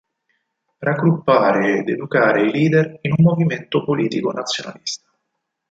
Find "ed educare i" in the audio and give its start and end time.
1.77-2.51